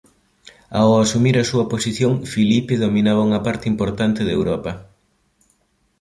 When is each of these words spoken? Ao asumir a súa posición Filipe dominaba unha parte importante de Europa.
Ao 0.79 0.91
asumir 1.05 1.35
a 1.39 1.47
súa 1.51 1.65
posición 1.73 2.13
Filipe 2.33 2.73
dominaba 2.85 3.25
unha 3.27 3.43
parte 3.47 3.65
importante 3.73 4.21
de 4.27 4.33
Europa. 4.39 4.71